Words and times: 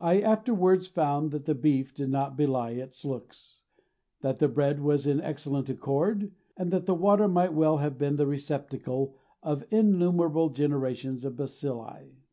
I 0.00 0.20
afterwards 0.20 0.86
found 0.86 1.32
that 1.32 1.44
the 1.44 1.54
beef 1.56 1.92
did 1.92 2.08
not 2.08 2.36
belie 2.36 2.70
its 2.70 3.04
looks, 3.04 3.64
that 4.20 4.38
the 4.38 4.46
bread 4.46 4.78
was 4.80 5.08
in 5.08 5.20
excellent 5.20 5.68
accord, 5.68 6.30
and 6.56 6.70
that 6.72 6.86
the 6.86 6.94
water 6.94 7.26
might 7.26 7.52
well 7.52 7.78
have 7.78 7.98
been 7.98 8.14
the 8.14 8.28
receptacle 8.28 9.16
of 9.42 9.64
innumerable 9.72 10.50
generations 10.50 11.24
of 11.24 11.34
bacilli. 11.34 12.12